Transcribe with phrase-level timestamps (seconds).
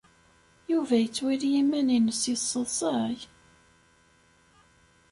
[0.71, 3.17] Yuba yettwali iman-nnes yesseḍsay?